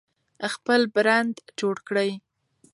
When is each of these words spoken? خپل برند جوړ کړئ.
خپل 0.53 0.81
برند 0.95 1.35
جوړ 1.59 1.75
کړئ. 1.87 2.09